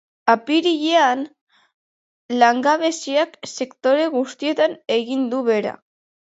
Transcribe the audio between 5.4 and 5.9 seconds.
behera.